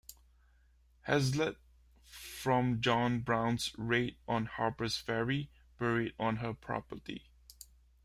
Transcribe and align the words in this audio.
Hazlett, 1.01 1.57
from 2.01 2.81
John 2.81 3.19
Brown's 3.19 3.71
raid 3.77 4.17
on 4.27 4.47
Harpers 4.47 4.97
Ferry, 4.97 5.51
buried 5.77 6.15
on 6.17 6.37
her 6.37 6.55
property. 6.55 7.29